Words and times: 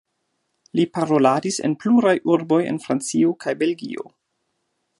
Li 0.77 0.85
paroladis 0.97 1.59
en 1.67 1.75
pluraj 1.83 2.15
urboj 2.37 2.59
en 2.71 2.81
Francio 2.87 3.35
kaj 3.45 3.55
Belgio. 3.61 4.09